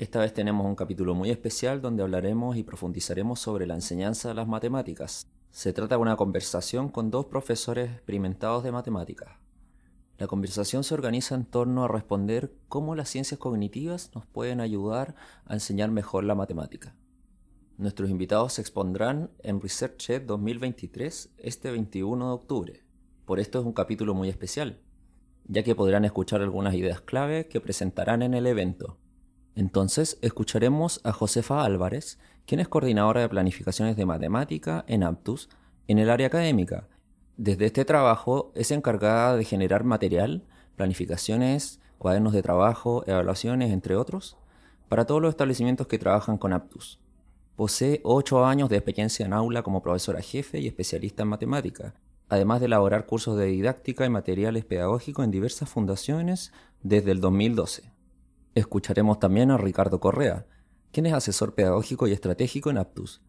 [0.00, 4.34] Esta vez tenemos un capítulo muy especial donde hablaremos y profundizaremos sobre la enseñanza de
[4.34, 5.26] las matemáticas.
[5.50, 9.36] Se trata de una conversación con dos profesores experimentados de matemáticas.
[10.16, 15.16] La conversación se organiza en torno a responder cómo las ciencias cognitivas nos pueden ayudar
[15.44, 16.96] a enseñar mejor la matemática.
[17.76, 22.84] Nuestros invitados se expondrán en ResearchEd 2023 este 21 de octubre.
[23.26, 24.80] Por esto es un capítulo muy especial,
[25.44, 28.96] ya que podrán escuchar algunas ideas clave que presentarán en el evento.
[29.56, 35.48] Entonces, escucharemos a Josefa Álvarez, quien es coordinadora de planificaciones de matemática en Aptus
[35.88, 36.88] en el área académica.
[37.36, 40.44] Desde este trabajo es encargada de generar material,
[40.76, 44.36] planificaciones, cuadernos de trabajo, evaluaciones, entre otros,
[44.88, 46.98] para todos los establecimientos que trabajan con Aptus.
[47.56, 51.94] Posee ocho años de experiencia en aula como profesora jefe y especialista en matemática,
[52.28, 57.99] además de elaborar cursos de didáctica y materiales pedagógicos en diversas fundaciones desde el 2012.
[58.54, 60.46] Escucharemos también a Ricardo Correa,
[60.92, 63.22] quien es asesor pedagógico y estratégico en Aptus.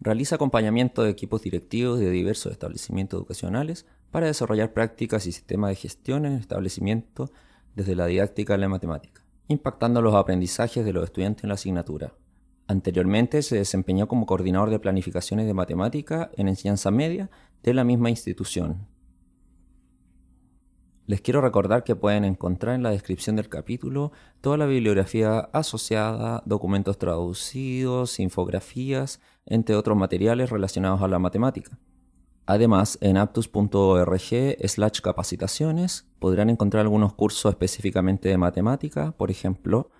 [0.00, 5.76] Realiza acompañamiento de equipos directivos de diversos establecimientos educacionales para desarrollar prácticas y sistemas de
[5.76, 7.30] gestión en el establecimiento
[7.74, 12.12] desde la didáctica a la matemática, impactando los aprendizajes de los estudiantes en la asignatura.
[12.66, 17.30] Anteriormente se desempeñó como coordinador de planificaciones de matemática en enseñanza media
[17.62, 18.86] de la misma institución.
[21.08, 26.42] Les quiero recordar que pueden encontrar en la descripción del capítulo toda la bibliografía asociada,
[26.44, 31.78] documentos traducidos, infografías, entre otros materiales relacionados a la matemática.
[32.44, 34.20] Además, en aptus.org
[34.68, 39.90] slash capacitaciones podrán encontrar algunos cursos específicamente de matemática, por ejemplo,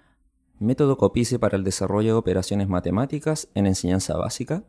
[0.58, 4.64] método Copice para el desarrollo de operaciones matemáticas en enseñanza básica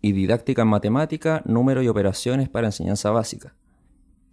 [0.00, 3.56] y didáctica en matemática, número y operaciones para enseñanza básica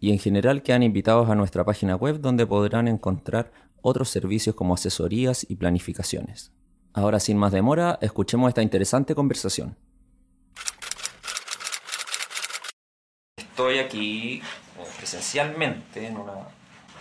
[0.04, 4.74] y en general quedan invitados a nuestra página web donde podrán encontrar otros servicios como
[4.74, 6.52] asesorías y planificaciones.
[6.92, 9.78] Ahora sin más demora, escuchemos esta interesante conversación.
[13.38, 14.42] Estoy aquí eh,
[14.98, 16.34] presencialmente en una,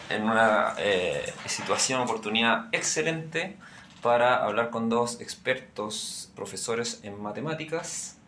[0.09, 3.57] en una eh, situación, oportunidad excelente
[4.01, 8.19] para hablar con dos expertos, profesores en matemáticas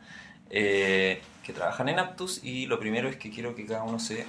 [0.50, 4.26] eh, que trabajan en Aptus y lo primero es que quiero que cada uno se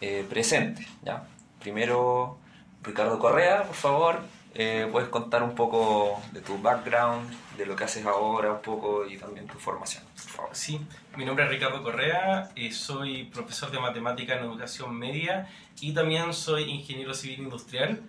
[0.00, 0.86] eh, presente.
[1.02, 1.24] ¿ya?
[1.60, 2.38] Primero,
[2.82, 4.20] Ricardo Correa, por favor,
[4.54, 9.06] eh, puedes contar un poco de tu background, de lo que haces ahora un poco
[9.06, 10.04] y también tu formación.
[10.52, 10.80] Sí,
[11.16, 15.48] mi nombre es Ricardo Correa, eh, soy profesor de matemática en educación media
[15.80, 18.00] y también soy ingeniero civil industrial.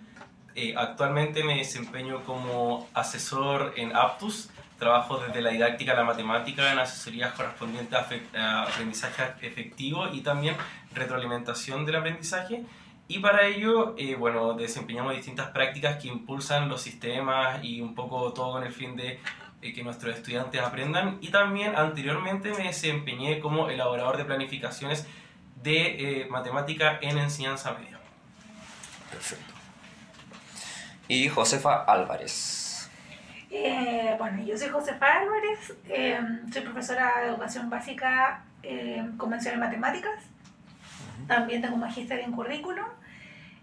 [0.76, 6.78] actualmente me desempeño como asesor en Aptus, trabajo desde la didáctica a la matemática en
[6.78, 7.98] asesorías correspondientes
[8.34, 10.56] a aprendizaje efectivo y también
[10.94, 12.64] retroalimentación del aprendizaje.
[13.08, 18.32] Y para ello, eh, bueno, desempeñamos distintas prácticas que impulsan los sistemas y un poco
[18.34, 19.18] todo con el fin de
[19.62, 21.18] eh, que nuestros estudiantes aprendan.
[21.22, 25.06] Y también anteriormente me desempeñé como elaborador de planificaciones
[25.62, 27.98] de eh, matemática en enseñanza media.
[29.10, 29.54] Perfecto.
[31.08, 32.67] Y Josefa Álvarez.
[34.18, 35.74] Bueno, yo soy Josefa Álvarez,
[36.52, 38.42] soy profesora de educación básica
[39.16, 40.24] convencional en matemáticas
[41.28, 42.86] también tengo magisterio en currículum.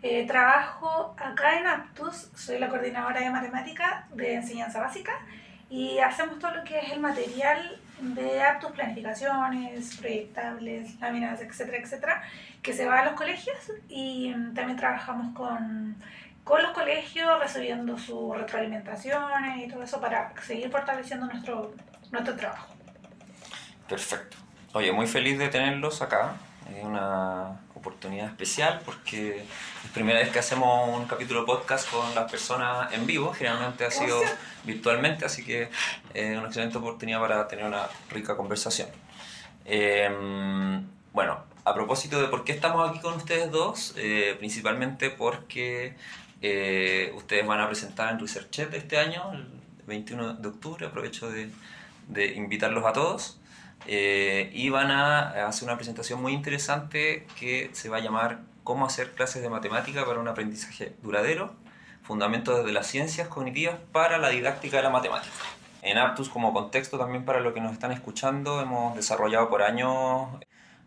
[0.01, 5.13] Eh, trabajo acá en Aptus, soy la coordinadora de matemática de enseñanza básica
[5.69, 12.23] y hacemos todo lo que es el material de Aptus, planificaciones, proyectables, láminas, etcétera, etcétera,
[12.61, 15.95] que se va a los colegios y mm, también trabajamos con,
[16.45, 21.73] con los colegios resolviendo sus retroalimentaciones y todo eso para seguir fortaleciendo nuestro,
[22.11, 22.67] nuestro trabajo.
[23.89, 24.37] Perfecto.
[24.73, 26.35] Oye, muy feliz de tenerlos acá.
[26.73, 32.29] Es una oportunidad especial porque es primera vez que hacemos un capítulo podcast con las
[32.29, 34.21] personas en vivo, generalmente ha sido
[34.63, 35.69] virtualmente, así que
[36.13, 38.89] es una excelente oportunidad para tener una rica conversación.
[39.65, 45.95] Em, bueno, a propósito de por qué estamos aquí con ustedes dos, eh, principalmente porque
[46.41, 49.47] eh, ustedes van a presentar en ResearchEd este año, el
[49.87, 51.49] 21 de octubre, aprovecho de,
[52.07, 53.39] de invitarlos a todos.
[53.87, 58.87] Eh, y van a hacer una presentación muy interesante que se va a llamar Cómo
[58.87, 61.53] hacer clases de matemática para un aprendizaje duradero,
[62.01, 65.35] fundamentos desde las ciencias cognitivas para la didáctica de la matemática.
[65.83, 70.29] En Aptus, como contexto también para los que nos están escuchando, hemos desarrollado por años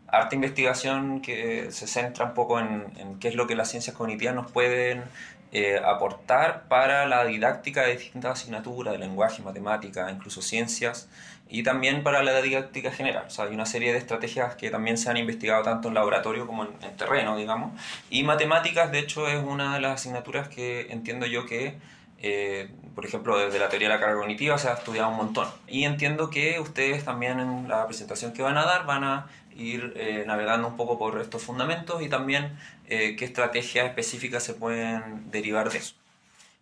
[0.07, 4.35] harta investigación que se centra un poco en, qué es lo que las ciencias cognitivas
[4.35, 5.03] nos pueden
[5.51, 11.09] eh, aportar para la didáctica de distintas asignaturas, de lenguaje, matemática, incluso ciencias,
[11.49, 13.25] y también para la didáctica general.
[13.27, 16.45] O sea, hay una serie de estrategias que también se han investigado tanto en laboratorio
[16.45, 17.71] como en, en terreno, digamos.
[18.09, 21.77] Y matemáticas, de hecho, es una de las asignaturas que entiendo yo que
[22.21, 25.47] eh, por ejemplo, desde la teoría de la carga cognitiva se ha estudiado un montón.
[25.67, 29.27] Y entiendo que ustedes también en la presentación que van a dar van a
[29.59, 32.57] ir eh, navegando un poco por estos fundamentos y también
[32.87, 35.95] eh, qué estrategias específicas se pueden derivar de eso.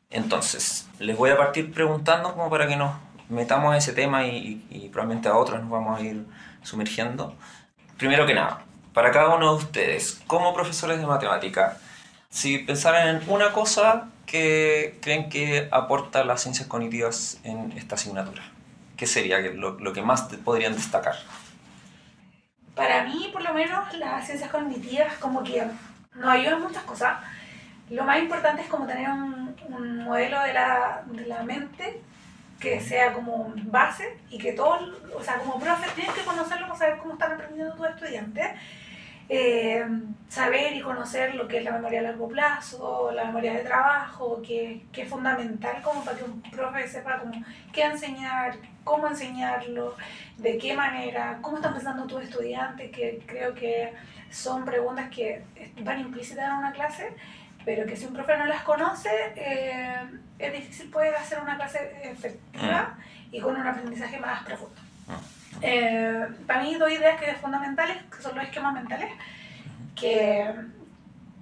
[0.10, 2.96] Entonces, les voy a partir preguntando como para que nos
[3.30, 6.26] metamos a ese tema y, y probablemente a otros nos vamos a ir
[6.64, 7.36] sumergiendo.
[7.98, 8.64] Primero que nada,
[8.94, 11.78] para cada uno de ustedes, como profesores de matemática,
[12.30, 18.44] si pensaran en una cosa que creen que aporta las ciencias cognitivas en esta asignatura,
[18.96, 21.16] ¿qué sería lo, lo que más podrían destacar?
[22.78, 25.68] Para mí, por lo menos, las ciencias cognitivas como que
[26.14, 27.18] nos ayudan muchas cosas.
[27.90, 32.02] Lo más importante es como tener un, un modelo de la, de la mente
[32.60, 36.80] que sea como base y que todos, o sea, como profe tienes que conocerlo para
[36.80, 38.48] saber cómo están aprendiendo tus estudiantes
[39.30, 39.86] eh,
[40.30, 44.42] saber y conocer lo que es la memoria a largo plazo, la memoria de trabajo,
[44.42, 47.34] que, que, es fundamental como para que un profe sepa cómo,
[47.74, 49.96] qué enseñar, cómo enseñarlo,
[50.38, 53.94] de qué manera, cómo están pensando tus estudiantes, que creo que
[54.30, 55.44] son preguntas que
[55.82, 57.14] van implícitas en una clase,
[57.66, 60.08] pero que si un profe no las conoce, eh,
[60.40, 63.36] es difícil poder hacer una clase efectiva mm.
[63.36, 64.82] y con un aprendizaje más profundo.
[65.62, 69.12] Eh, para mí dos ideas que son fundamentales, que son los esquemas mentales,
[69.96, 70.54] que,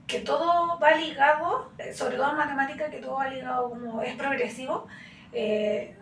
[0.08, 4.16] que todo va ligado, eh, sobre todo en matemática, que todo va ligado como es
[4.16, 4.88] progresivo.
[5.34, 5.98] Eh,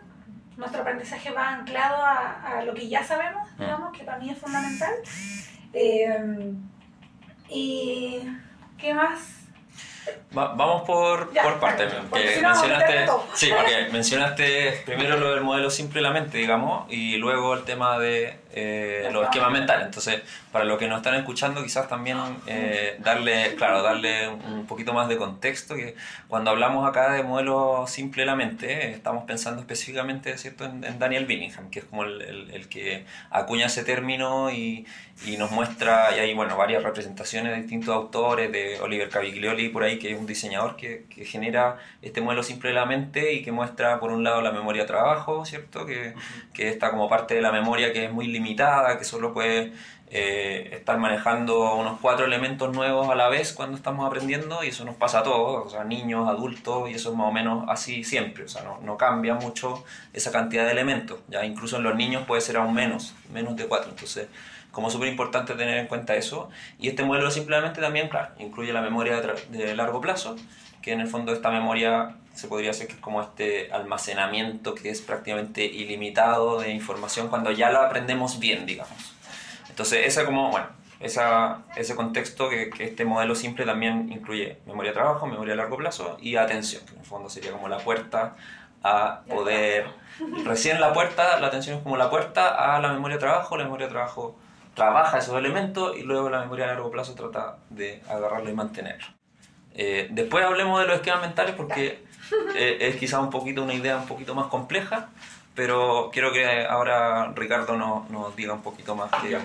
[0.57, 3.61] nuestro aprendizaje va anclado a, a, lo que ya sabemos, mm.
[3.61, 4.93] digamos, que para mí es fundamental.
[7.49, 8.19] y
[8.77, 9.42] ¿qué más?
[10.31, 11.91] Vamos por, por partes.
[12.41, 18.42] mencionaste, sí, porque mencionaste primero lo del modelo simplemente, digamos, y luego el tema de
[18.55, 19.85] eh, los esquemas mentales.
[19.85, 20.21] Entonces,
[20.51, 25.09] para los que nos están escuchando, quizás también eh, darle, claro, darle un poquito más
[25.09, 25.95] de contexto, que
[26.27, 30.65] cuando hablamos acá de modelo simple la mente, estamos pensando específicamente ¿cierto?
[30.65, 32.21] En, Daniel Billingham, que es como el,
[32.51, 34.85] el, que acuña ese término y,
[35.25, 39.83] y, nos muestra, y hay bueno, varias representaciones de distintos autores, de Oliver Caviglioli por
[39.83, 43.43] ahí, que es un diseñador que, que genera este modelo simple de la mente y
[43.43, 45.85] que muestra por un lado la memoria trabajo, ¿cierto?
[45.85, 46.13] Que,
[46.53, 49.71] que está como parte de la memoria que es muy limitada limitada, que solo puede
[50.11, 54.85] eh, estar manejando unos cuatro elementos nuevos a la vez cuando estamos aprendiendo y eso
[54.85, 58.03] nos pasa a todos, o sea, niños, adultos, y eso es más o menos así
[58.03, 61.95] siempre, o sea, no, no cambia mucho esa cantidad de elementos, ya incluso en los
[61.95, 64.27] niños puede ser aún menos, menos de cuatro, entonces
[64.73, 66.49] como súper importante tener en cuenta eso,
[66.79, 70.35] y este modelo simplemente también, claro, incluye la memoria de largo plazo,
[70.81, 74.89] que en el fondo esta memoria se podría decir que es como este almacenamiento que
[74.89, 79.13] es prácticamente ilimitado de información cuando ya lo aprendemos bien, digamos.
[79.69, 80.67] Entonces, esa como, bueno,
[80.99, 85.57] esa, ese contexto que, que, este modelo simple también incluye memoria de trabajo, memoria a
[85.57, 88.35] largo plazo y atención, que en el fondo sería como la puerta
[88.83, 89.85] a poder...
[90.45, 93.63] Recién la puerta, la atención es como la puerta a la memoria de trabajo, la
[93.63, 94.35] memoria de trabajo
[94.73, 99.07] trabaja esos elementos y luego la memoria a largo plazo trata de agarrarlo y mantenerlo.
[99.75, 102.03] Eh, después hablemos de los esquemas mentales porque
[102.55, 105.09] eh, es quizá un poquito una idea un poquito más compleja,
[105.55, 109.09] pero quiero que ahora Ricardo nos, nos diga un poquito más.
[109.21, 109.37] Que...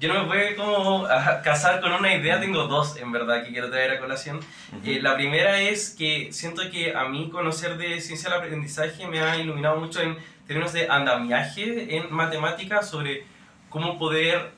[0.00, 3.50] Yo no me voy como a casar con una idea, tengo dos en verdad que
[3.50, 4.40] quiero traer a colación.
[4.84, 9.20] Eh, la primera es que siento que a mí conocer de ciencia del aprendizaje me
[9.20, 10.16] ha iluminado mucho en
[10.46, 13.24] términos de andamiaje en matemáticas sobre
[13.70, 14.52] cómo poder,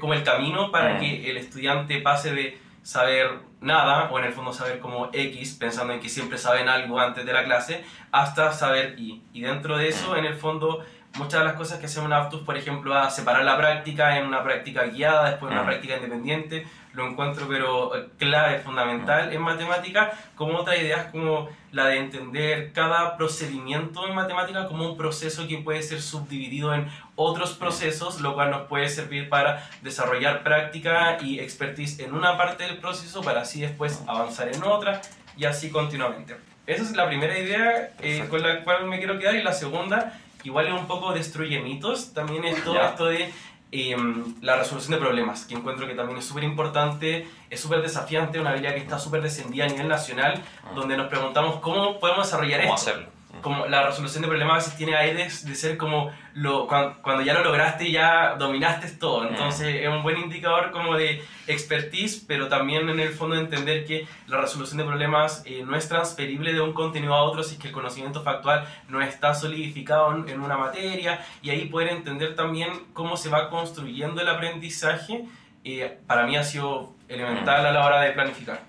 [0.00, 4.52] como el camino para que el estudiante pase de saber nada, o en el fondo
[4.52, 8.94] saber como X, pensando en que siempre saben algo antes de la clase, hasta saber
[8.98, 9.22] Y.
[9.32, 10.84] Y dentro de eso, en el fondo,
[11.18, 14.26] muchas de las cosas que hacemos en Aptus, por ejemplo, a separar la práctica en
[14.26, 20.12] una práctica guiada, después una práctica independiente, lo encuentro pero eh, clave, fundamental en matemática,
[20.34, 25.46] como otra idea es como la de entender cada procedimiento en matemática como un proceso
[25.46, 31.18] que puede ser subdividido en otros procesos, lo cual nos puede servir para desarrollar práctica
[31.20, 35.02] y expertise en una parte del proceso para así después avanzar en otra
[35.36, 36.36] y así continuamente.
[36.66, 40.18] Esa es la primera idea eh, con la cual me quiero quedar y la segunda,
[40.44, 43.32] igual es un poco destruye mitos, también es todo esto de
[43.70, 48.40] Em, la resolución de problemas, que encuentro que también es súper importante, es súper desafiante,
[48.40, 50.72] una habilidad que está súper descendida a nivel nacional, ah.
[50.74, 52.90] donde nos preguntamos cómo podemos desarrollar ¿Cómo esto.
[52.90, 53.17] hacerlo?
[53.42, 57.34] Como la resolución de problemas a veces tiene aires de ser como lo, cuando, ya
[57.34, 59.28] lo lograste ya dominaste todo.
[59.28, 63.84] Entonces es un buen indicador como de expertise, pero también en el fondo de entender
[63.84, 67.54] que la resolución de problemas eh, no es transferible de un contenido a otro si
[67.54, 72.36] es que el conocimiento factual no está solidificado en, una materia y ahí poder entender
[72.36, 75.24] también cómo se va construyendo el aprendizaje.
[75.64, 78.60] Eh, para mí ha sido elemental a la hora de planificar.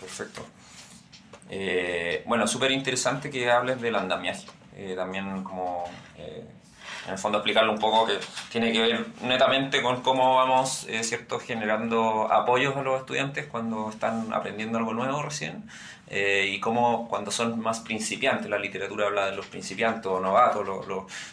[0.00, 0.55] Perfecto.
[1.48, 4.46] Eh, bueno, súper interesante que hables del andamiaje.
[4.76, 5.84] Eh, también como,
[6.18, 6.44] eh,
[7.06, 8.18] en el fondo, explicarlo un poco que
[8.50, 14.32] tiene que ver netamente con cómo vamos, ¿cierto?, generando apoyos a los estudiantes cuando están
[14.32, 15.68] aprendiendo algo nuevo recién
[16.10, 20.66] y cómo cuando son más principiantes, la literatura habla de los principiantes o novatos,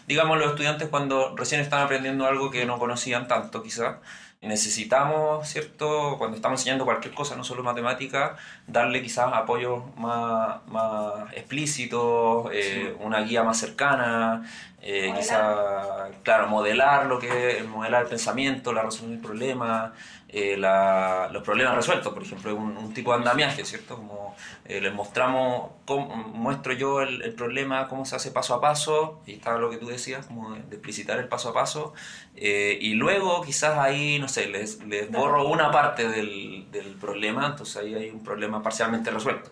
[0.06, 3.96] digamos los estudiantes cuando recién están aprendiendo algo que no conocían tanto quizás
[4.46, 6.16] necesitamos, ¿cierto?
[6.18, 8.36] Cuando estamos enseñando cualquier cosa, no solo matemática,
[8.66, 14.44] darle quizás apoyo más, más explícito, eh, una guía más cercana,
[14.86, 19.94] eh, quizás, claro, modelar lo que es, modelar el pensamiento, la resolución del problema,
[20.28, 23.96] eh, los problemas resueltos, por ejemplo, un, un tipo de andamiaje, ¿cierto?
[23.96, 24.36] Como
[24.66, 29.34] eh, les mostramos, cómo, muestro yo el, problema, cómo se hace paso a paso, y
[29.34, 31.94] está lo que tú decías, como de, explicitar el paso a paso,
[32.36, 37.46] eh, y luego quizás ahí, no sé, les, les borro una parte del, del, problema,
[37.46, 39.50] entonces ahí hay un problema parcialmente resuelto.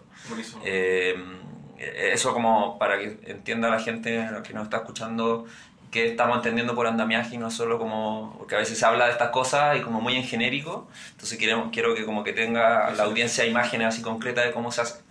[2.13, 5.47] Eso como para que entienda la gente que nos está escuchando
[5.93, 9.13] qué estamos entendiendo por andamiaje y no solo como, porque a veces se habla de
[9.13, 13.05] estas cosas y como muy en genérico, entonces queremos, quiero que como que tenga la
[13.05, 15.03] audiencia imágenes así concretas de cómo se hace.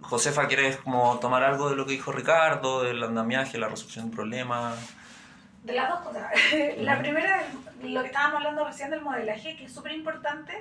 [0.00, 4.16] Josefa, ¿quieres como tomar algo de lo que dijo Ricardo, del andamiaje, la resolución de
[4.16, 4.74] problemas?
[5.62, 6.32] De las dos cosas.
[6.78, 7.44] la primera,
[7.82, 10.54] lo que estábamos hablando recién del modelaje, que es súper importante,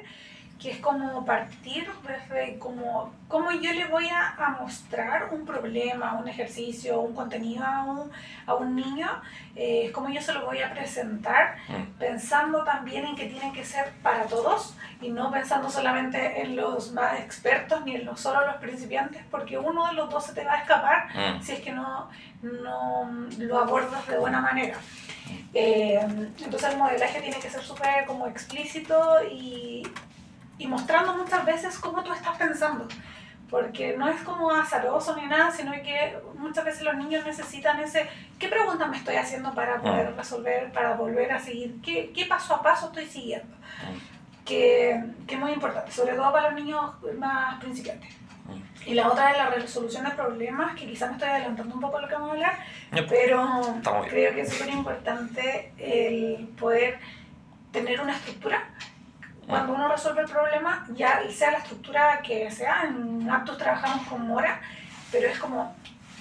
[0.62, 6.28] que es como partir desde como, cómo yo le voy a, mostrar un problema, un
[6.28, 8.12] ejercicio, un contenido a un,
[8.46, 9.10] a un niño,
[9.56, 11.98] eh, cómo yo se lo voy a presentar, mm.
[11.98, 16.92] pensando también en que tiene que ser para todos y no pensando solamente en los
[16.92, 20.46] más expertos ni en los, solo los principiantes, porque uno de los dos se te
[20.46, 21.42] va a escapar mm.
[21.42, 22.08] si es que no,
[22.44, 24.78] no lo abordas de buena manera.
[24.78, 25.32] Mm.
[25.56, 26.00] Eh,
[26.44, 29.88] entonces el modelaje tiene que ser súper como explícito y
[30.62, 32.88] y mostrando muchas veces cómo tú estás pensando.
[33.50, 38.08] Porque no es como azaroso ni nada, sino que muchas veces los niños necesitan ese,
[38.38, 39.82] ¿qué pregunta me estoy haciendo para ah.
[39.82, 41.82] poder resolver, para volver a seguir?
[41.82, 43.56] ¿Qué, qué paso a paso estoy siguiendo?
[43.82, 43.92] Ah.
[44.46, 48.16] Que, que, es muy importante, sobre todo para los niños más principiantes.
[48.48, 48.54] Ah.
[48.86, 51.98] Y la otra es la resolución de problemas, que quizás me estoy adelantando un poco
[51.98, 52.58] a lo que vamos a hablar,
[53.10, 53.62] pero
[54.08, 57.00] creo que es súper importante el poder
[57.72, 58.70] tener una estructura
[59.48, 64.28] cuando uno resuelve el problema, ya sea la estructura que sea, en Aptos trabajamos con
[64.28, 64.62] Mora,
[65.12, 65.76] pero es como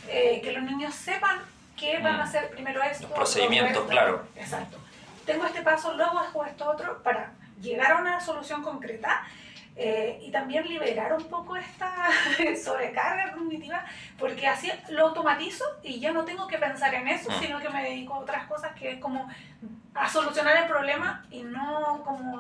[0.09, 1.39] eh, que los niños sepan
[1.77, 2.21] que van a mm.
[2.21, 3.09] hacer primero esto.
[3.09, 4.25] procedimiento, claro.
[4.37, 4.79] Exacto.
[5.25, 9.23] Tengo este paso, luego hago esto otro para llegar a una solución concreta
[9.83, 12.11] eh, y también liberar un poco esta
[12.63, 13.83] sobrecarga cognitiva,
[14.19, 17.41] porque así lo automatizo y ya no tengo que pensar en eso, mm.
[17.41, 19.27] sino que me dedico a otras cosas que es como
[19.95, 22.39] a solucionar el problema y no como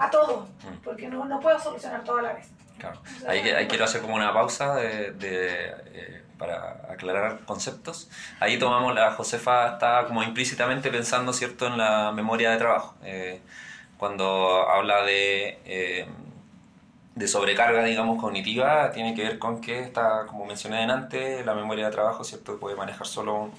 [0.00, 0.82] a, todo, mm.
[0.82, 2.48] porque no, no, puedo solucionar todo a la vez.
[2.76, 3.00] Claro.
[3.28, 8.10] ahí, quiero hacer como una pausa de, eh, para aclarar conceptos.
[8.40, 12.96] Ahí tomamos, la Josefa está como implícitamente pensando cierto en la memoria de trabajo.
[13.04, 13.40] Eh,
[13.96, 16.08] cuando habla de
[17.14, 21.86] de sobrecarga, digamos, cognitiva tiene que ver con que está, como mencioné antes, la memoria
[21.86, 22.58] de trabajo, ¿cierto?
[22.58, 23.50] Puede manejar solo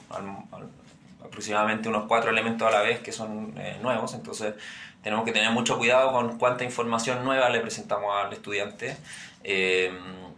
[1.24, 4.56] aproximadamente unos cuatro elementos a la vez que son eh, nuevos, entonces
[5.02, 8.98] tenemos que tener mucho cuidado con cuánta información nueva le presentamos al estudiante.
[9.44, 9.92] Eh,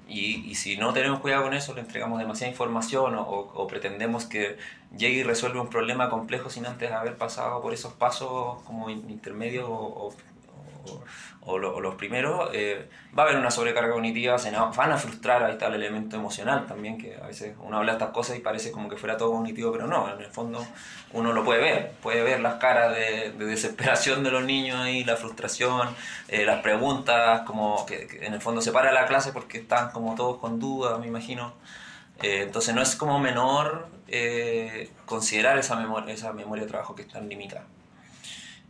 [0.10, 4.58] y, y, si no tenemos cuidado con eso, le entregamos demasiada información o, pretendemos que
[4.98, 9.68] llegue y resuelva un problema complejo sin antes haber pasado por esos pasos como intermedios
[9.70, 10.14] o,
[11.56, 15.68] los primeros, eh, va a haber una sobrecarga cognitiva, se van a frustrar, ahí está
[15.68, 18.98] el elemento emocional también, que a veces uno habla estas cosas y parece como que
[18.98, 20.66] fuera todo cognitivo, pero no, en el fondo
[21.14, 25.16] uno lo puede ver, puede ver las caras de, desesperación de los niños y la
[25.16, 25.88] frustración,
[26.28, 30.16] eh, las preguntas, como que, en el fondo se para la clase porque están como
[30.16, 31.54] todos con dudas, me imagino.
[32.22, 33.88] Eh, entonces no es como menor
[35.06, 37.66] considerar esa memoria, esa memoria de trabajo que es tan limitada.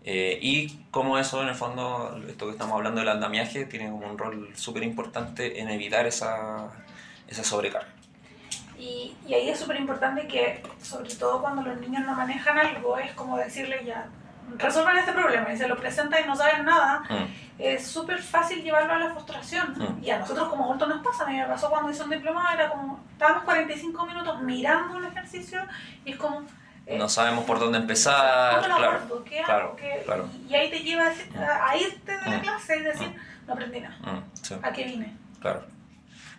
[0.10, 4.08] Eh, y como eso, en el fondo, esto que estamos hablando del andamiaje, tiene como
[4.10, 6.70] un rol súper importante en evitar esa,
[7.28, 7.90] esa sobrecarga.
[8.80, 12.98] Y, y ahí es súper importante que, sobre todo cuando los niños no manejan algo,
[12.98, 14.08] es como decirle ya,
[14.58, 17.26] resuelvan este problema y se lo presentan y no saben nada, Mm.
[17.60, 19.74] es súper fácil llevarlo a la frustración.
[19.78, 20.06] Mm.
[20.06, 22.48] Y a nosotros como adultos nos pasa, a mí me pasó cuando hice un diplomado,
[22.56, 25.60] era como, estábamos 45 minutos mirando un ejercicio
[26.06, 26.44] y es como...
[26.88, 28.98] eh, No sabemos por dónde empezar, ¿Cómo lo claro.
[28.98, 29.24] abordo?
[29.24, 29.46] ¿Qué hago?
[29.46, 30.30] claro, ¿Qué- claro.
[30.50, 32.42] Y ahí te lleva a, a irte de la Mm.
[32.42, 33.14] clase y decir,
[33.46, 33.98] no aprendí nada.
[34.00, 34.56] Mm, sí.
[34.62, 35.14] ¿A qué vine?
[35.42, 35.64] Claro.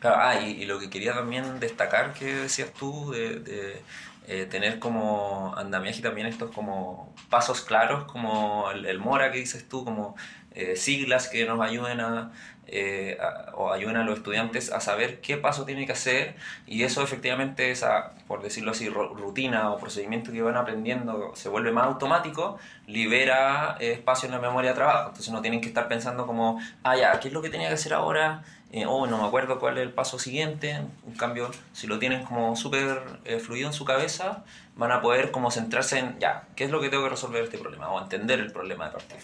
[0.00, 3.82] Claro, ah, y, y lo que quería también destacar que decías tú, de, de,
[4.28, 9.68] eh, tener como andamiaje también estos como pasos claros, como el, el Mora que dices
[9.68, 10.14] tú, como
[10.52, 12.30] eh, siglas que nos ayuden a,
[12.68, 13.18] eh,
[13.54, 17.70] o ayuden a los estudiantes a saber qué paso tiene que hacer y eso efectivamente
[17.70, 22.58] esa, por decirlo así, ru- rutina o procedimiento que van aprendiendo se vuelve más automático,
[22.86, 26.96] libera espacio en la memoria de trabajo, entonces no tienen que estar pensando como, ah
[26.96, 28.42] ya, ¿qué es lo que tenía que hacer ahora?
[28.70, 30.72] Eh, oh, no me acuerdo cuál es el paso siguiente.
[30.72, 34.44] En cambio, si lo tienen como súper eh, fluido en su cabeza,
[34.76, 37.56] van a poder como centrarse en, ya, ¿qué es lo que tengo que resolver este
[37.56, 37.88] problema?
[37.90, 39.20] O entender el problema de partida.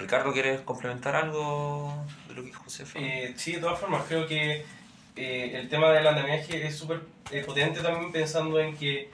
[0.00, 1.94] Ricardo, ¿quieres complementar algo
[2.28, 2.98] de lo que dijo Josefa?
[2.98, 4.64] Eh, sí, de todas formas, creo que
[5.16, 9.10] eh, el tema del andamiaje es súper eh, potente también pensando en que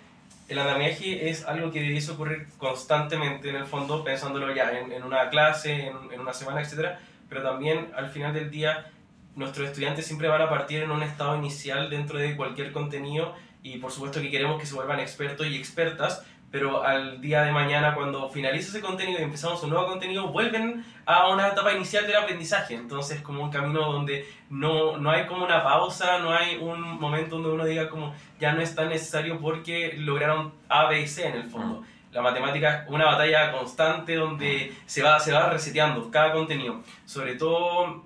[0.48, 5.02] el andamiaje es algo que debiese ocurrir constantemente en el fondo, pensándolo ya en, en
[5.02, 6.98] una clase, en, en una semana, etc.
[7.28, 8.86] Pero también al final del día
[9.34, 13.78] nuestros estudiantes siempre van a partir en un estado inicial dentro de cualquier contenido y
[13.78, 16.24] por supuesto que queremos que se vuelvan expertos y expertas,
[16.56, 20.86] pero al día de mañana cuando finalice ese contenido y empezamos un nuevo contenido, vuelven
[21.04, 22.72] a una etapa inicial del aprendizaje.
[22.72, 27.34] Entonces como un camino donde no, no hay como una pausa, no hay un momento
[27.34, 31.28] donde uno diga como ya no es tan necesario porque lograron A, B y C
[31.28, 31.82] en el fondo.
[32.10, 36.80] La matemática es una batalla constante donde se va, se va reseteando cada contenido.
[37.04, 38.02] Sobre todo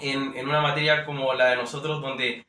[0.00, 2.45] en, en una materia como la de nosotros donde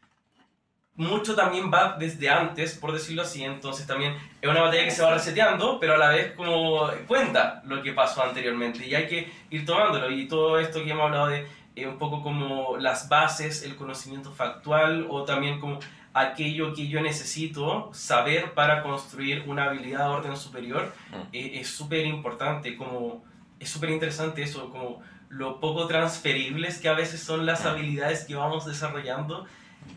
[0.97, 5.03] mucho también va desde antes, por decirlo así, entonces también es una batalla que se
[5.03, 9.31] va reseteando, pero a la vez como cuenta lo que pasó anteriormente y hay que
[9.51, 13.61] ir tomándolo y todo esto que hemos hablado de eh, un poco como las bases,
[13.63, 15.77] el conocimiento factual o también como
[16.13, 21.15] aquello que yo necesito saber para construir una habilidad de orden superior Mm.
[21.31, 23.23] eh, es súper importante, como
[23.59, 27.67] es súper interesante eso, como lo poco transferibles que a veces son las Mm.
[27.67, 29.45] habilidades que vamos desarrollando.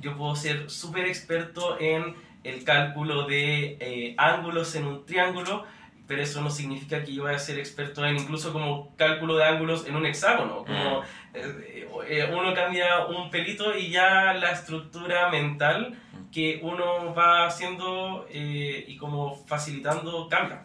[0.01, 5.65] Yo puedo ser súper experto en el cálculo de eh, ángulos en un triángulo,
[6.07, 9.45] pero eso no significa que yo vaya a ser experto en incluso como cálculo de
[9.45, 10.65] ángulos en un hexágono.
[10.65, 11.03] Como
[11.35, 15.97] eh, eh, uno cambia un pelito y ya la estructura mental
[16.33, 20.63] que uno va haciendo eh, y como facilitando cambia.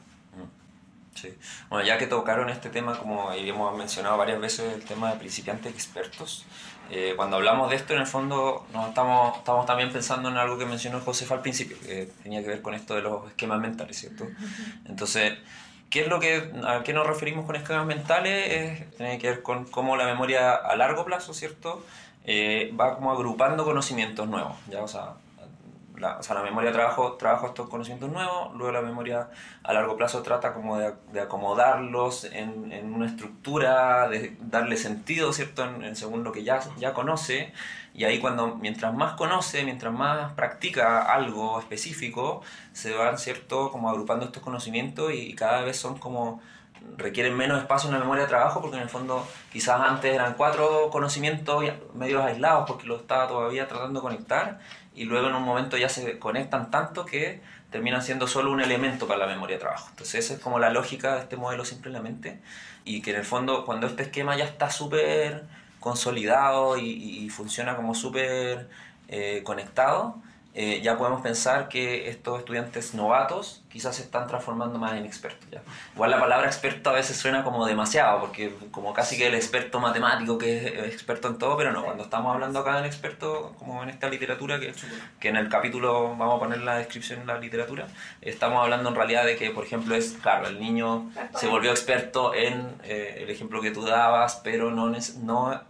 [1.13, 1.33] Sí.
[1.69, 5.71] Bueno, ya que tocaron este tema, como hemos mencionado varias veces, el tema de principiantes
[5.71, 6.45] expertos,
[6.91, 10.57] eh, cuando hablamos de esto, en el fondo, nos estamos, estamos también pensando en algo
[10.57, 13.97] que mencionó Josefa al principio, que tenía que ver con esto de los esquemas mentales,
[13.97, 14.27] ¿cierto?
[14.85, 15.33] Entonces,
[15.89, 18.51] ¿qué es lo que, ¿a qué nos referimos con esquemas mentales?
[18.51, 21.83] Es, tiene que ver con cómo la memoria a largo plazo, ¿cierto?
[22.25, 24.81] Eh, va como agrupando conocimientos nuevos, ¿ya?
[24.81, 25.13] O sea,
[25.97, 29.29] la, o sea, la memoria trabajo, trabajo estos conocimientos nuevos, luego la memoria
[29.63, 35.33] a largo plazo trata como de, de acomodarlos en, en, una estructura, de darle sentido,
[35.33, 37.53] ¿cierto?, en, en, según lo que ya, ya conoce,
[37.93, 42.41] y ahí cuando, mientras más conoce, mientras más practica algo específico,
[42.73, 46.41] se van, ¿cierto?, como agrupando estos conocimientos y, y cada vez son como
[46.97, 50.35] requieren menos espacio en la memoria de trabajo porque en el fondo quizás antes eran
[50.35, 54.59] cuatro conocimientos medios aislados porque lo estaba todavía tratando de conectar
[54.95, 59.07] y luego en un momento ya se conectan tanto que terminan siendo solo un elemento
[59.07, 59.87] para la memoria de trabajo.
[59.89, 62.39] Entonces esa es como la lógica de este modelo simple en la mente
[62.85, 65.43] y que en el fondo cuando este esquema ya está súper
[65.79, 68.69] consolidado y, y, funciona como súper
[69.07, 70.15] eh, conectado,
[70.57, 75.45] eh, ya podemos pensar que estos estudiantes novatos quizás se están transformando más en expertos.
[75.51, 75.61] ¿ya?
[75.93, 79.81] Igual la palabra experto a veces suena como demasiado, porque como casi que el experto
[79.81, 83.83] matemático que es experto en todo, pero no, cuando estamos hablando acá del experto, como
[83.83, 84.73] en esta literatura, que,
[85.19, 87.87] que en el capítulo vamos a poner la descripción en la literatura,
[88.21, 92.33] estamos hablando en realidad de que, por ejemplo, es, claro, el niño se volvió experto
[92.33, 94.89] en eh, el ejemplo que tú dabas, pero no,
[95.21, 95.61] no,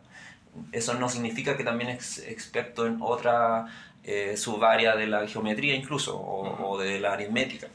[0.72, 3.66] eso no significa que también es experto en otra
[4.06, 6.66] eh, subárea de la geometría incluso, o, uh -huh.
[6.70, 7.68] o de la aritmética.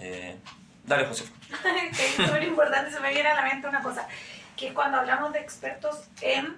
[0.00, 0.36] Eh,
[0.84, 1.24] dale, José.
[1.90, 4.06] es súper importante, se me viene a la mente una cosa,
[4.56, 6.54] que es cuando hablamos de expertos en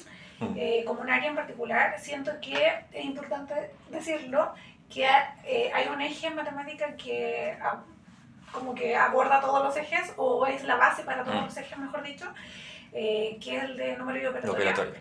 [0.56, 2.56] eh, como un área en particular, siento que
[2.92, 3.54] es importante
[3.90, 4.52] decirlo,
[4.92, 5.06] que
[5.44, 7.82] eh, hay un eje en matemática que ah,
[8.52, 11.44] como que aborda todos los ejes, o es la base para todos Mm.
[11.44, 12.26] los ejes, mejor dicho,
[12.92, 15.00] eh, que es el de número y operatoria, Operatoria.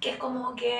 [0.00, 0.78] Que es como que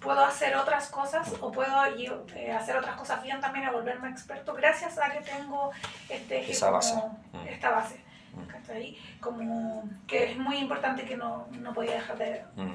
[0.00, 4.54] puedo hacer otras cosas o puedo eh, hacer otras cosas bien también a volverme experto
[4.54, 5.70] gracias a que tengo
[6.08, 6.94] este Esa como base.
[7.32, 7.48] Mm.
[7.48, 8.00] esta base.
[8.34, 9.20] Mm.
[9.20, 12.72] Como que es muy importante que no, no podía dejar de, mm.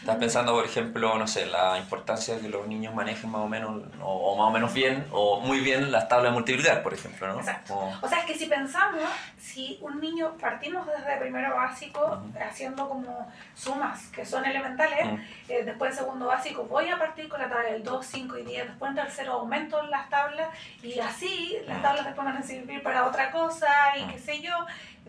[0.00, 3.48] Estás pensando, por ejemplo, no sé, la importancia de que los niños manejen más o
[3.48, 7.28] menos, o, más o menos bien, o muy bien las tablas de multiplicar, por ejemplo,
[7.28, 7.38] ¿no?
[7.38, 7.78] Exacto.
[8.00, 9.02] O, sea, es que si pensamos,
[9.38, 15.90] si un niño partimos desde primero básico haciendo como sumas que son elementales, eh, después
[15.90, 18.88] en segundo básico voy a partir con la tabla del 2, 5 y 10, después
[18.88, 20.48] en tercero aumento las tablas
[20.82, 24.54] y así las tablas después van a servir para otra cosa y qué sé yo.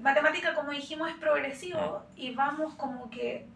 [0.01, 3.47] Matemática, como dijimos, es progresivo y vamos como que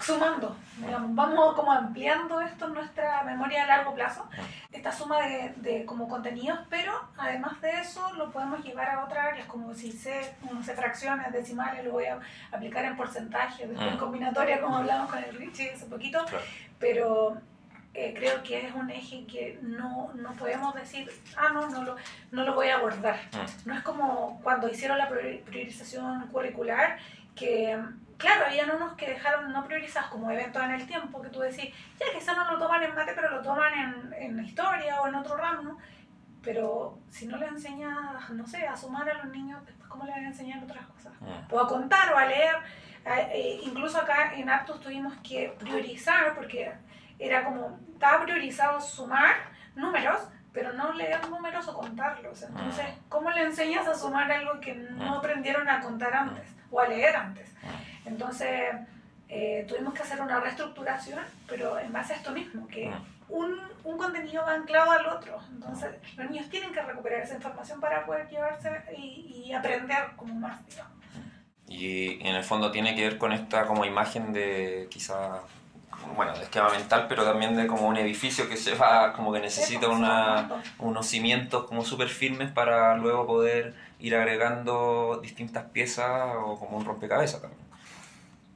[0.00, 4.28] sumando, digamos, vamos como ampliando esto en nuestra memoria a largo plazo,
[4.70, 9.26] esta suma de, de, como contenidos, pero además de eso lo podemos llevar a otras
[9.26, 12.20] áreas, como si sé, no sé, fracciones, decimales, lo voy a
[12.52, 13.98] aplicar en porcentaje, después en mm.
[13.98, 16.24] combinatoria, como hablamos con el Richie hace poquito,
[16.78, 17.36] pero
[17.94, 21.96] eh, creo que es un eje que no, no podemos decir, ah, no, no lo,
[22.30, 23.16] no lo voy a abordar.
[23.32, 23.68] Mm.
[23.68, 26.98] No es como cuando hicieron la priorización curricular,
[27.34, 27.76] que
[28.18, 31.72] claro, había unos que dejaron no priorizados como eventos en el tiempo, que tú decís,
[31.98, 35.14] ya quizás no lo toman en mate, pero lo toman en, en historia o en
[35.14, 35.78] otro ramo.
[36.42, 40.12] Pero si no le enseñas, no sé, a sumar a los niños, después cómo le
[40.12, 41.12] van a enseñar otras cosas.
[41.20, 41.52] Mm.
[41.52, 42.56] O a contar o a leer.
[43.04, 46.72] Eh, incluso acá en Aptos tuvimos que priorizar, porque
[47.18, 49.34] era como, estaba priorizado sumar
[49.74, 50.20] números,
[50.52, 52.42] pero no leer números o contarlos.
[52.42, 53.08] Entonces, mm.
[53.08, 57.16] ¿cómo le enseñas a sumar algo que no aprendieron a contar antes o a leer
[57.16, 57.47] antes?
[58.08, 58.74] Entonces,
[59.28, 63.00] eh, tuvimos que hacer una reestructuración, pero en base a esto mismo, que ah.
[63.28, 65.38] un, un, contenido va anclado al otro.
[65.52, 70.34] Entonces, los niños tienen que recuperar esa información para poder llevarse y, y aprender como
[70.34, 70.98] más, digamos.
[71.68, 75.42] Y en el fondo tiene que ver con esta como imagen de quizá,
[76.16, 79.40] bueno, de esquema mental, pero también de como un edificio que se va, como que
[79.40, 86.34] necesita pues, una, unos cimientos como súper firmes para luego poder ir agregando distintas piezas
[86.42, 87.67] o como un rompecabezas también.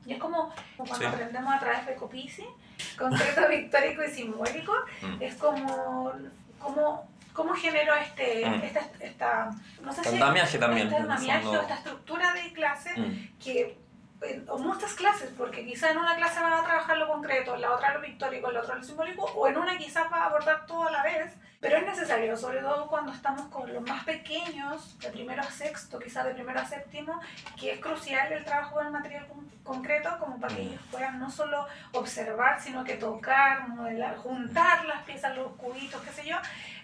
[0.06, 2.44] Y es como, cuando aprendemos a través de Copici,
[2.98, 5.22] concreto, pictórico y simbólico, mm.
[5.22, 6.12] es como,
[6.58, 8.54] como ¿Cómo generó este, mm.
[8.62, 9.50] esta, esta,
[9.82, 10.46] no sé si, también?
[10.46, 13.38] Este esta estructura de clase mm.
[13.42, 13.78] que,
[14.48, 17.72] o muchas clases, porque quizá en una clase va a trabajar lo concreto, en la
[17.72, 20.66] otra lo pictórico, en la otra lo simbólico, o en una quizás va a abordar
[20.66, 24.98] todo a la vez, pero es necesario, sobre todo cuando estamos con los más pequeños,
[24.98, 27.20] de primero a sexto, quizás de primero a séptimo,
[27.58, 29.26] que es crucial el trabajo del material
[29.62, 35.02] concreto, como para que ellos puedan no solo observar, sino que tocar, modelar, juntar las
[35.04, 36.36] piezas, los cubitos, qué sé yo.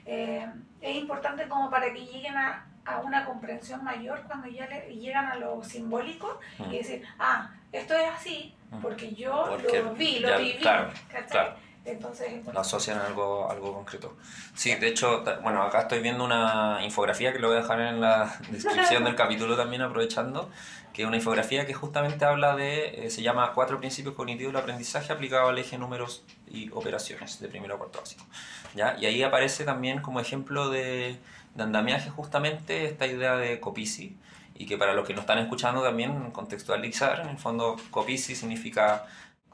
[0.06, 0.46] Eh,
[0.80, 5.26] es importante como para que lleguen a, a una comprensión mayor cuando ya le, llegan
[5.26, 6.70] a lo simbólico y mm.
[6.70, 10.58] decir, ah, esto es así, porque yo lo vi, lo viví.
[10.58, 10.90] Claro,
[11.30, 11.68] claro.
[11.84, 14.16] Entonces, lo asocian a algo, algo concreto.
[14.54, 18.00] Sí, de hecho, bueno, acá estoy viendo una infografía que lo voy a dejar en
[18.00, 20.50] la descripción del capítulo también, aprovechando,
[20.92, 24.60] que es una infografía que justamente habla de, eh, se llama Cuatro principios cognitivos del
[24.60, 28.24] aprendizaje aplicado al eje números y operaciones, de primero a cuarto básico.
[28.74, 28.96] ¿ya?
[28.98, 31.18] Y ahí aparece también como ejemplo de,
[31.58, 34.16] de andamiaje justamente esta idea de Copici,
[34.54, 39.04] y que para los que nos están escuchando también contextualizar, en el fondo Copici significa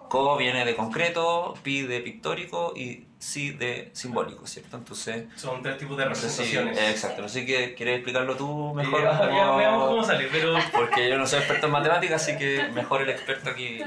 [0.09, 4.77] Co viene de concreto, Pi de pictórico y Si de simbólico, ¿cierto?
[4.77, 5.25] Entonces...
[5.35, 6.79] Son tres tipos de representaciones.
[6.79, 9.01] exacto, no sé si quieres explicarlo tú mejor.
[9.01, 10.59] veamos cómo sale, pero...
[10.71, 13.81] Porque yo no soy experto en matemáticas, así que mejor el experto aquí.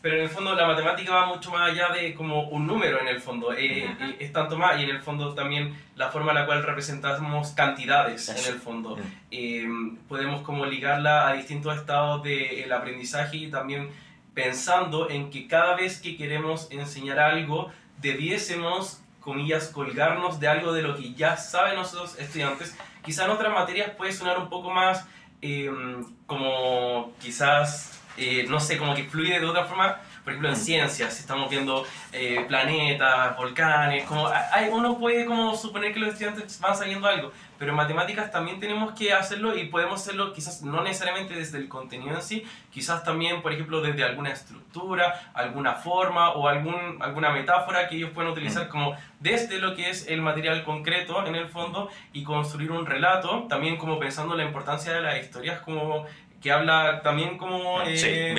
[0.00, 3.08] pero en el fondo la matemática va mucho más allá de como un número en
[3.08, 3.52] el fondo.
[3.52, 6.62] Eh, eh, es tanto más y en el fondo también la forma en la cual
[6.62, 8.96] representamos cantidades en el fondo.
[9.30, 9.68] Eh,
[10.08, 13.90] podemos como ligarla a distintos estados del aprendizaje y también
[14.36, 17.72] pensando en que cada vez que queremos enseñar algo,
[18.02, 22.76] debiésemos, comillas, colgarnos de algo de lo que ya saben nuestros estudiantes.
[23.02, 25.06] Quizá en otras materias puede sonar un poco más
[25.40, 30.02] em, como quizás, eh, no sé, como que fluye de otra forma.
[30.22, 30.58] Por ejemplo, en mm.
[30.58, 36.60] ciencias, estamos viendo eh, planetas, volcanes, como hay, uno puede como suponer que los estudiantes
[36.60, 40.82] van sabiendo algo, pero en matemáticas también tenemos que hacerlo y podemos hacerlo quizás no
[40.82, 46.30] necesariamente desde el contenido en sí, quizás también, por ejemplo, desde alguna estructura, alguna forma
[46.32, 50.64] o algún, alguna metáfora que ellos pueden utilizar como desde lo que es el material
[50.64, 55.00] concreto en el fondo y construir un relato, también como pensando en la importancia de
[55.00, 56.06] las historias, como
[56.42, 58.34] que habla también como eh,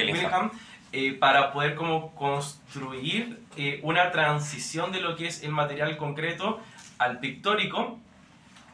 [0.93, 6.62] eh, para poder como construir eh, una transición de lo que es el material concreto
[6.97, 7.99] al pictórico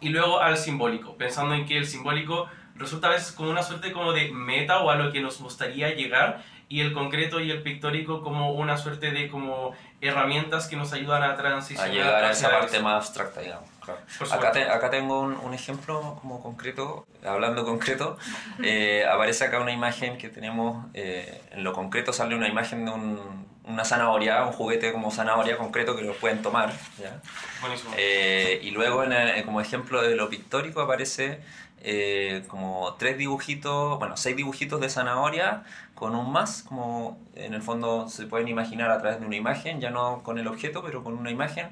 [0.03, 3.91] y luego al simbólico, pensando en que el simbólico resulta a veces como una suerte
[3.91, 7.61] como de meta o a lo que nos gustaría llegar y el concreto y el
[7.61, 11.91] pictórico como una suerte de como herramientas que nos ayudan a transicionar.
[11.91, 12.83] A llegar a esa parte eso.
[12.83, 13.69] más abstracta, digamos.
[13.81, 13.99] claro.
[14.31, 18.17] Acá, te- acá tengo un, un ejemplo como concreto, hablando concreto,
[18.63, 22.91] eh, aparece acá una imagen que tenemos, eh, en lo concreto sale una imagen de
[22.91, 27.21] un- una zanahoria, un juguete como zanahoria concreto que lo pueden tomar, ¿ya?
[27.62, 27.91] Buenísimo.
[27.97, 31.39] Eh, y luego en el- como ejemplo de lo pictórico aparece
[31.86, 35.63] eh, como tres dibujitos, bueno, seis dibujitos de zanahoria
[35.95, 39.82] con un más, como en el fondo se pueden imaginar a través de una imagen,
[39.82, 41.67] ya no con el objeto, pero con una imagen,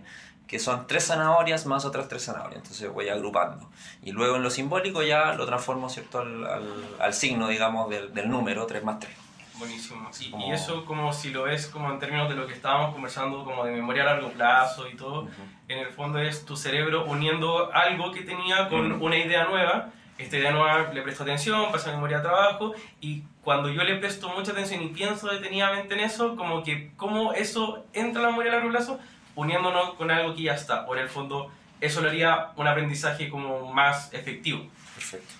[0.48, 3.70] que son tres zanahorias más otras tres zanahorias, entonces voy agrupando.
[4.04, 8.14] Y luego en lo simbólico ya lo transformo, ¿cierto?, al, al- al signo, digamos, del,
[8.14, 9.14] del número, 3 más 3.
[9.62, 10.10] Buenísimo.
[10.20, 12.94] Y, Como- y eso como si lo ves como en términos de lo que estábamos
[12.94, 15.28] conversando, como de memoria a largo plazo y todo,
[15.68, 19.02] en el fondo es tu cerebro uniendo algo que tenía con Mm.
[19.02, 19.90] una idea nueva.
[20.18, 23.96] Esta idea nueva le presto atención, pasa a memoria de trabajo y cuando yo le
[23.98, 28.30] presto mucha atención y pienso detenidamente en eso, como que cómo eso entra a la
[28.32, 29.00] memoria a largo plazo,
[29.36, 30.86] uniéndonos con algo que ya está.
[30.88, 34.66] O en el fondo eso lo haría un aprendizaje como más efectivo.
[34.96, 35.34] Perfecto.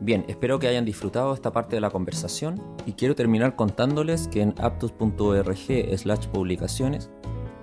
[0.00, 4.42] Bien, espero que hayan disfrutado esta parte de la conversación y quiero terminar contándoles que
[4.42, 7.10] en aptus.org slash publicaciones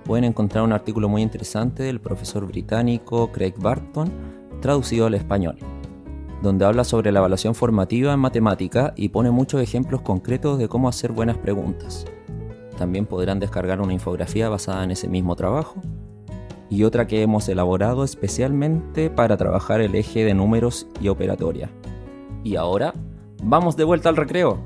[0.04, 4.10] pueden encontrar un artículo muy interesante del profesor británico Craig Barton
[4.60, 5.56] traducido al español,
[6.42, 10.88] donde habla sobre la evaluación formativa en matemática y pone muchos ejemplos concretos de cómo
[10.88, 12.04] hacer buenas preguntas.
[12.76, 15.80] También podrán descargar una infografía basada en ese mismo trabajo
[16.68, 21.70] y otra que hemos elaborado especialmente para trabajar el eje de números y operatoria.
[22.46, 22.94] Y ahora,
[23.42, 24.60] vamos de vuelta al recreo.